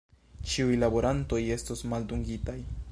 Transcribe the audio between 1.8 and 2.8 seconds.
maldungitaj.